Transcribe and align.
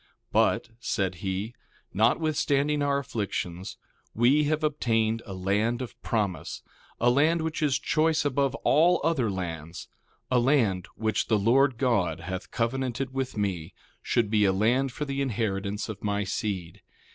1:5 0.01 0.07
But, 0.31 0.69
said 0.79 1.15
he, 1.27 1.53
notwithstanding 1.93 2.81
our 2.81 2.97
afflictions, 2.97 3.77
we 4.15 4.45
have 4.45 4.63
obtained 4.63 5.21
a 5.27 5.35
land 5.35 5.79
of 5.79 6.01
promise, 6.01 6.63
a 6.99 7.11
land 7.11 7.43
which 7.43 7.61
is 7.61 7.77
choice 7.77 8.25
above 8.25 8.55
all 8.65 8.99
other 9.03 9.29
lands; 9.29 9.89
a 10.31 10.39
land 10.39 10.87
which 10.95 11.27
the 11.27 11.37
Lord 11.37 11.77
God 11.77 12.21
hath 12.21 12.49
covenanted 12.49 13.13
with 13.13 13.37
me 13.37 13.75
should 14.01 14.31
be 14.31 14.43
a 14.43 14.51
land 14.51 14.91
for 14.91 15.05
the 15.05 15.21
inheritance 15.21 15.87
of 15.87 16.03
my 16.03 16.23
seed. 16.23 16.81